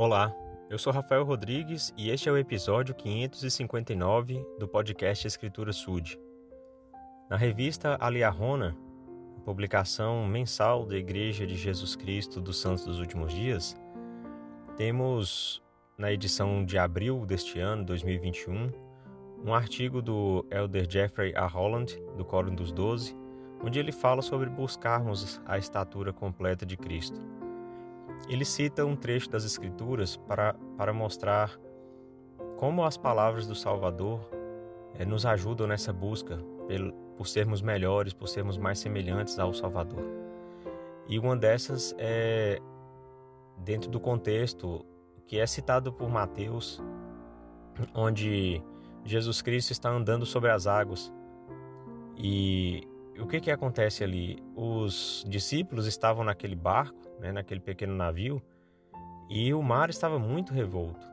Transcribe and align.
Olá, 0.00 0.34
eu 0.70 0.78
sou 0.78 0.94
Rafael 0.94 1.24
Rodrigues 1.24 1.92
e 1.94 2.08
este 2.08 2.26
é 2.26 2.32
o 2.32 2.38
episódio 2.38 2.94
559 2.94 4.42
do 4.58 4.66
podcast 4.66 5.26
Escritura 5.26 5.74
Sud. 5.74 6.18
Na 7.28 7.36
revista 7.36 7.98
Aliarona, 8.00 8.74
publicação 9.44 10.26
mensal 10.26 10.86
da 10.86 10.96
Igreja 10.96 11.46
de 11.46 11.54
Jesus 11.54 11.96
Cristo 11.96 12.40
dos 12.40 12.58
Santos 12.58 12.86
dos 12.86 12.98
Últimos 12.98 13.30
Dias, 13.30 13.76
temos 14.74 15.62
na 15.98 16.10
edição 16.10 16.64
de 16.64 16.78
abril 16.78 17.26
deste 17.26 17.60
ano, 17.60 17.84
2021, 17.84 18.72
um 19.44 19.52
artigo 19.52 20.00
do 20.00 20.46
elder 20.50 20.90
Jeffrey 20.90 21.36
A. 21.36 21.46
Holland, 21.46 22.02
do 22.16 22.24
Coro 22.24 22.50
dos 22.50 22.72
Doze, 22.72 23.14
onde 23.62 23.78
ele 23.78 23.92
fala 23.92 24.22
sobre 24.22 24.48
buscarmos 24.48 25.42
a 25.44 25.58
estatura 25.58 26.10
completa 26.10 26.64
de 26.64 26.78
Cristo. 26.78 27.20
Ele 28.28 28.44
cita 28.44 28.84
um 28.84 28.94
trecho 28.94 29.30
das 29.30 29.44
Escrituras 29.44 30.16
para, 30.16 30.54
para 30.76 30.92
mostrar 30.92 31.58
como 32.56 32.84
as 32.84 32.96
palavras 32.96 33.46
do 33.46 33.54
Salvador 33.54 34.20
é, 34.98 35.04
nos 35.04 35.24
ajudam 35.24 35.66
nessa 35.66 35.92
busca 35.92 36.36
por, 36.36 36.92
por 37.16 37.26
sermos 37.26 37.62
melhores, 37.62 38.12
por 38.12 38.28
sermos 38.28 38.58
mais 38.58 38.78
semelhantes 38.78 39.38
ao 39.38 39.52
Salvador. 39.52 40.04
E 41.08 41.18
uma 41.18 41.36
dessas 41.36 41.94
é 41.98 42.60
dentro 43.58 43.90
do 43.90 43.98
contexto 43.98 44.84
que 45.26 45.38
é 45.38 45.46
citado 45.46 45.92
por 45.92 46.08
Mateus, 46.08 46.82
onde 47.94 48.62
Jesus 49.04 49.42
Cristo 49.42 49.70
está 49.72 49.90
andando 49.90 50.26
sobre 50.26 50.50
as 50.50 50.66
águas. 50.66 51.12
E 52.16 52.86
o 53.18 53.26
que 53.26 53.40
que 53.40 53.50
acontece 53.50 54.04
ali? 54.04 54.42
Os 54.54 55.24
discípulos 55.28 55.86
estavam 55.86 56.24
naquele 56.24 56.54
barco, 56.54 57.09
né, 57.20 57.30
naquele 57.30 57.60
pequeno 57.60 57.94
navio, 57.94 58.42
e 59.28 59.54
o 59.54 59.62
mar 59.62 59.90
estava 59.90 60.18
muito 60.18 60.52
revolto. 60.52 61.06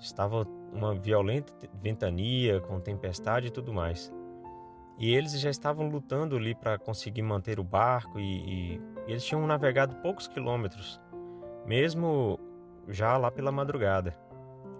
Estava 0.00 0.46
uma 0.72 0.94
violenta 0.94 1.52
ventania, 1.74 2.60
com 2.60 2.80
tempestade 2.80 3.46
e 3.46 3.50
tudo 3.50 3.72
mais. 3.72 4.12
E 4.98 5.14
eles 5.14 5.38
já 5.38 5.50
estavam 5.50 5.88
lutando 5.88 6.36
ali 6.36 6.54
para 6.54 6.78
conseguir 6.78 7.22
manter 7.22 7.60
o 7.60 7.64
barco 7.64 8.18
e, 8.18 8.22
e, 8.22 8.80
e 9.06 9.10
eles 9.12 9.24
tinham 9.24 9.46
navegado 9.46 9.94
poucos 9.96 10.26
quilômetros, 10.26 11.00
mesmo 11.66 12.40
já 12.88 13.16
lá 13.16 13.30
pela 13.30 13.52
madrugada. 13.52 14.16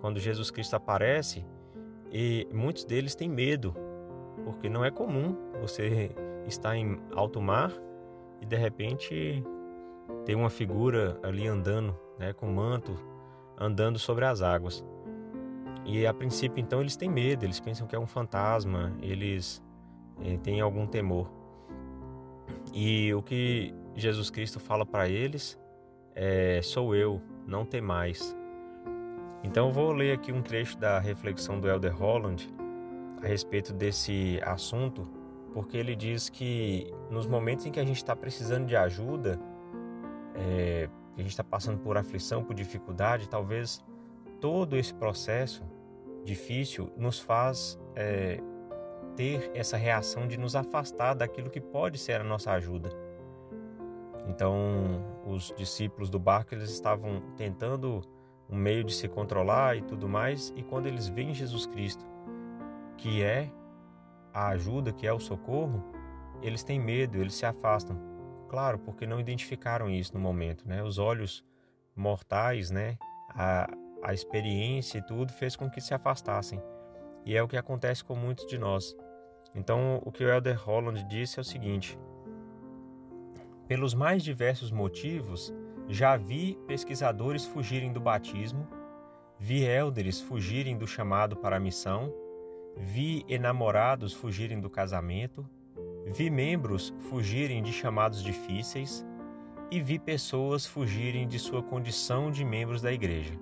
Quando 0.00 0.20
Jesus 0.20 0.50
Cristo 0.50 0.76
aparece, 0.76 1.44
e 2.12 2.46
muitos 2.52 2.84
deles 2.84 3.14
têm 3.14 3.28
medo, 3.28 3.74
porque 4.44 4.68
não 4.68 4.84
é 4.84 4.90
comum 4.90 5.36
você 5.60 6.14
estar 6.46 6.76
em 6.76 7.00
alto 7.14 7.40
mar 7.40 7.72
e 8.40 8.46
de 8.46 8.56
repente 8.56 9.42
ter 10.24 10.34
uma 10.34 10.50
figura 10.50 11.18
ali 11.22 11.46
andando, 11.46 11.96
né, 12.18 12.32
com 12.32 12.46
manto, 12.46 12.96
andando 13.58 13.98
sobre 13.98 14.24
as 14.24 14.42
águas. 14.42 14.84
E 15.84 16.06
a 16.06 16.14
princípio, 16.14 16.60
então, 16.60 16.80
eles 16.80 16.96
têm 16.96 17.10
medo, 17.10 17.44
eles 17.44 17.58
pensam 17.58 17.86
que 17.86 17.96
é 17.96 17.98
um 17.98 18.06
fantasma, 18.06 18.92
eles 19.02 19.62
eh, 20.22 20.36
têm 20.42 20.60
algum 20.60 20.86
temor. 20.86 21.28
E 22.72 23.12
o 23.14 23.22
que 23.22 23.74
Jesus 23.94 24.30
Cristo 24.30 24.60
fala 24.60 24.86
para 24.86 25.08
eles 25.08 25.58
é: 26.14 26.60
sou 26.62 26.94
eu, 26.94 27.20
não 27.46 27.64
tem 27.64 27.80
mais. 27.80 28.36
Então 29.44 29.68
eu 29.68 29.72
vou 29.72 29.92
ler 29.92 30.12
aqui 30.12 30.32
um 30.32 30.40
trecho 30.40 30.78
da 30.78 30.98
reflexão 30.98 31.58
do 31.58 31.68
Elder 31.68 31.96
Holland 31.96 32.48
a 33.22 33.26
respeito 33.26 33.72
desse 33.72 34.40
assunto, 34.44 35.08
porque 35.52 35.76
ele 35.76 35.96
diz 35.96 36.28
que 36.28 36.92
nos 37.10 37.26
momentos 37.26 37.66
em 37.66 37.72
que 37.72 37.80
a 37.80 37.84
gente 37.84 37.96
está 37.96 38.14
precisando 38.14 38.66
de 38.66 38.76
ajuda, 38.76 39.38
é, 40.34 40.88
que 41.14 41.20
a 41.20 41.22
gente 41.22 41.32
está 41.32 41.44
passando 41.44 41.78
por 41.78 41.96
aflição, 41.96 42.42
por 42.42 42.54
dificuldade, 42.54 43.28
talvez 43.28 43.84
todo 44.40 44.76
esse 44.76 44.92
processo 44.94 45.62
difícil 46.24 46.90
nos 46.96 47.18
faz 47.18 47.78
é, 47.94 48.40
ter 49.16 49.50
essa 49.54 49.76
reação 49.76 50.26
de 50.26 50.38
nos 50.38 50.56
afastar 50.56 51.14
daquilo 51.14 51.50
que 51.50 51.60
pode 51.60 51.98
ser 51.98 52.20
a 52.20 52.24
nossa 52.24 52.52
ajuda. 52.52 52.90
Então, 54.28 55.04
os 55.26 55.52
discípulos 55.56 56.08
do 56.08 56.18
barco 56.18 56.54
eles 56.54 56.70
estavam 56.70 57.20
tentando 57.36 58.02
um 58.48 58.56
meio 58.56 58.84
de 58.84 58.94
se 58.94 59.08
controlar 59.08 59.76
e 59.76 59.82
tudo 59.82 60.08
mais, 60.08 60.52
e 60.56 60.62
quando 60.62 60.86
eles 60.86 61.08
veem 61.08 61.34
Jesus 61.34 61.66
Cristo, 61.66 62.04
que 62.96 63.22
é 63.22 63.50
a 64.32 64.48
ajuda, 64.48 64.92
que 64.92 65.06
é 65.06 65.12
o 65.12 65.18
socorro, 65.18 65.82
eles 66.42 66.62
têm 66.62 66.78
medo, 66.78 67.18
eles 67.18 67.34
se 67.34 67.46
afastam. 67.46 68.11
Claro, 68.52 68.78
porque 68.80 69.06
não 69.06 69.18
identificaram 69.18 69.88
isso 69.88 70.12
no 70.12 70.20
momento, 70.20 70.68
né? 70.68 70.82
Os 70.82 70.98
olhos 70.98 71.42
mortais, 71.96 72.70
né? 72.70 72.98
A, 73.30 73.66
a 74.02 74.12
experiência 74.12 74.98
e 74.98 75.06
tudo 75.06 75.32
fez 75.32 75.56
com 75.56 75.70
que 75.70 75.80
se 75.80 75.94
afastassem. 75.94 76.62
E 77.24 77.34
é 77.34 77.42
o 77.42 77.48
que 77.48 77.56
acontece 77.56 78.04
com 78.04 78.14
muitos 78.14 78.46
de 78.46 78.58
nós. 78.58 78.94
Então, 79.54 80.02
o 80.04 80.12
que 80.12 80.22
o 80.22 80.28
Elder 80.28 80.62
Holland 80.62 81.02
disse 81.04 81.38
é 81.38 81.40
o 81.40 81.44
seguinte: 81.44 81.98
pelos 83.66 83.94
mais 83.94 84.22
diversos 84.22 84.70
motivos, 84.70 85.50
já 85.88 86.18
vi 86.18 86.58
pesquisadores 86.66 87.46
fugirem 87.46 87.90
do 87.90 88.00
batismo, 88.02 88.68
vi 89.38 89.64
élderes 89.64 90.20
fugirem 90.20 90.76
do 90.76 90.86
chamado 90.86 91.36
para 91.36 91.56
a 91.56 91.60
missão, 91.60 92.12
vi 92.76 93.24
enamorados 93.30 94.12
fugirem 94.12 94.60
do 94.60 94.68
casamento, 94.68 95.48
vi 96.06 96.30
membros 96.30 96.94
fugirem 97.10 97.62
de 97.62 97.72
chamados 97.72 98.22
difíceis 98.22 99.04
e 99.70 99.80
vi 99.80 99.98
pessoas 99.98 100.66
fugirem 100.66 101.26
de 101.26 101.38
sua 101.38 101.62
condição 101.62 102.30
de 102.30 102.44
membros 102.44 102.82
da 102.82 102.92
igreja. 102.92 103.34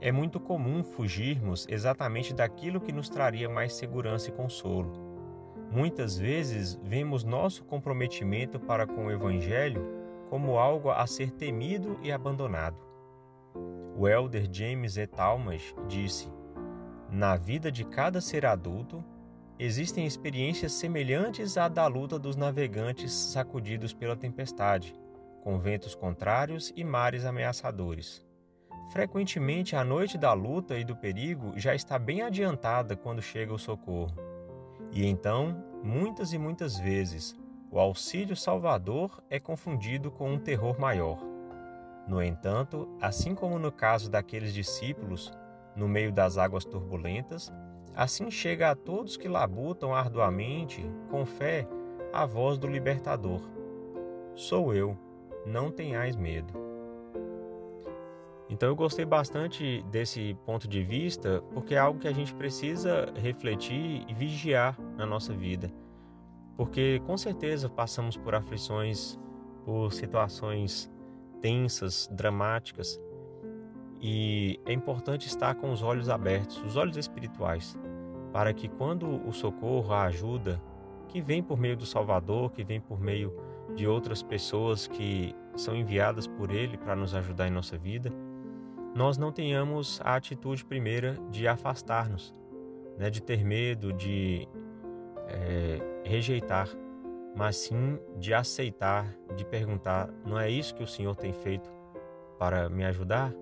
É 0.00 0.12
muito 0.12 0.38
comum 0.38 0.82
fugirmos 0.84 1.66
exatamente 1.68 2.34
daquilo 2.34 2.80
que 2.80 2.92
nos 2.92 3.08
traria 3.08 3.48
mais 3.48 3.74
segurança 3.74 4.28
e 4.28 4.32
consolo 4.32 5.06
Muitas 5.70 6.16
vezes 6.16 6.78
vemos 6.82 7.24
nosso 7.24 7.64
comprometimento 7.64 8.58
para 8.58 8.86
com 8.86 9.06
o 9.06 9.10
Evangelho 9.10 9.84
como 10.30 10.58
algo 10.58 10.90
a 10.90 11.06
ser 11.06 11.30
temido 11.32 11.98
e 12.02 12.10
abandonado. 12.10 12.76
O 13.96 14.08
elder 14.08 14.48
James 14.50 14.96
E. 14.96 15.06
Talmas 15.06 15.74
disse: 15.88 16.28
Na 17.10 17.36
vida 17.36 17.70
de 17.70 17.84
cada 17.84 18.20
ser 18.20 18.46
adulto, 18.46 19.04
existem 19.58 20.06
experiências 20.06 20.72
semelhantes 20.72 21.56
à 21.56 21.68
da 21.68 21.86
luta 21.86 22.18
dos 22.18 22.36
navegantes 22.36 23.12
sacudidos 23.12 23.92
pela 23.92 24.16
tempestade, 24.16 24.94
com 25.42 25.58
ventos 25.58 25.94
contrários 25.94 26.72
e 26.76 26.84
mares 26.84 27.24
ameaçadores. 27.24 28.24
Frequentemente, 28.92 29.74
a 29.74 29.84
noite 29.84 30.16
da 30.16 30.32
luta 30.32 30.78
e 30.78 30.84
do 30.84 30.94
perigo 30.94 31.52
já 31.56 31.74
está 31.74 31.98
bem 31.98 32.22
adiantada 32.22 32.96
quando 32.96 33.22
chega 33.22 33.52
o 33.52 33.58
socorro. 33.58 34.14
E 34.92 35.04
então, 35.06 35.64
muitas 35.82 36.32
e 36.32 36.38
muitas 36.38 36.78
vezes, 36.78 37.36
o 37.70 37.78
auxílio 37.78 38.36
salvador 38.36 39.22
é 39.28 39.40
confundido 39.40 40.10
com 40.10 40.32
um 40.32 40.38
terror 40.38 40.78
maior. 40.78 41.18
No 42.06 42.22
entanto, 42.22 42.88
assim 43.00 43.34
como 43.34 43.58
no 43.58 43.72
caso 43.72 44.08
daqueles 44.08 44.54
discípulos, 44.54 45.32
no 45.74 45.88
meio 45.88 46.12
das 46.12 46.38
águas 46.38 46.64
turbulentas, 46.64 47.52
assim 47.96 48.30
chega 48.30 48.70
a 48.70 48.74
todos 48.76 49.16
que 49.16 49.26
labutam 49.26 49.94
arduamente, 49.94 50.84
com 51.10 51.24
fé, 51.24 51.66
a 52.12 52.26
voz 52.26 52.58
do 52.58 52.66
libertador: 52.66 53.40
Sou 54.34 54.74
eu, 54.74 54.96
não 55.46 55.70
tenhais 55.70 56.14
medo. 56.14 56.52
Então 58.48 58.68
eu 58.68 58.76
gostei 58.76 59.04
bastante 59.04 59.82
desse 59.90 60.36
ponto 60.44 60.68
de 60.68 60.82
vista, 60.82 61.42
porque 61.52 61.74
é 61.74 61.78
algo 61.78 61.98
que 61.98 62.06
a 62.06 62.12
gente 62.12 62.32
precisa 62.34 63.12
refletir 63.16 64.04
e 64.06 64.14
vigiar 64.14 64.78
na 64.96 65.04
nossa 65.04 65.32
vida. 65.32 65.72
Porque 66.56 67.00
com 67.06 67.16
certeza 67.16 67.68
passamos 67.68 68.16
por 68.16 68.34
aflições, 68.34 69.18
por 69.64 69.92
situações 69.92 70.90
tensas, 71.42 72.08
dramáticas, 72.12 73.00
e 74.00 74.60
é 74.66 74.72
importante 74.72 75.26
estar 75.26 75.54
com 75.54 75.72
os 75.72 75.82
olhos 75.82 76.08
abertos, 76.08 76.62
os 76.62 76.76
olhos 76.76 76.96
espirituais, 76.96 77.76
para 78.32 78.52
que 78.52 78.68
quando 78.68 79.26
o 79.26 79.32
socorro, 79.32 79.92
a 79.92 80.04
ajuda, 80.04 80.60
que 81.08 81.20
vem 81.20 81.42
por 81.42 81.58
meio 81.58 81.76
do 81.76 81.86
Salvador, 81.86 82.50
que 82.52 82.64
vem 82.64 82.80
por 82.80 83.00
meio 83.00 83.34
de 83.74 83.86
outras 83.86 84.22
pessoas 84.22 84.86
que 84.86 85.34
são 85.56 85.74
enviadas 85.74 86.26
por 86.26 86.50
Ele 86.50 86.76
para 86.76 86.94
nos 86.94 87.14
ajudar 87.14 87.48
em 87.48 87.50
nossa 87.50 87.76
vida, 87.76 88.12
nós 88.94 89.18
não 89.18 89.30
tenhamos 89.30 90.00
a 90.02 90.16
atitude 90.16 90.64
primeira 90.64 91.16
de 91.30 91.46
afastar-nos, 91.46 92.34
né, 92.96 93.10
de 93.10 93.22
ter 93.22 93.44
medo, 93.44 93.92
de 93.92 94.48
é, 95.28 95.80
rejeitar, 96.04 96.68
mas 97.36 97.56
sim 97.56 97.98
de 98.18 98.32
aceitar, 98.32 99.06
de 99.36 99.44
perguntar: 99.44 100.08
não 100.24 100.38
é 100.38 100.48
isso 100.50 100.74
que 100.74 100.82
o 100.82 100.86
Senhor 100.86 101.14
tem 101.14 101.32
feito 101.32 101.70
para 102.38 102.70
me 102.70 102.84
ajudar? 102.84 103.34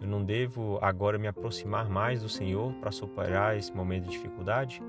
Eu 0.00 0.08
não 0.08 0.24
devo 0.24 0.78
agora 0.82 1.18
me 1.18 1.26
aproximar 1.26 1.88
mais 1.88 2.22
do 2.22 2.28
Senhor 2.28 2.72
para 2.74 2.90
superar 2.90 3.56
esse 3.56 3.72
momento 3.74 4.04
de 4.04 4.10
dificuldade? 4.10 4.82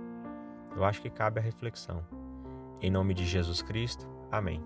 Eu 0.76 0.84
acho 0.84 1.02
que 1.02 1.10
cabe 1.10 1.40
a 1.40 1.44
reflexão. 1.44 2.06
Em 2.82 2.92
nome 2.92 3.14
de 3.14 3.26
Jesus 3.26 3.62
Cristo, 3.62 4.08
amém. 4.32 4.62